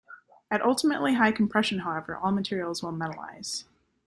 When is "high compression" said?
1.13-1.77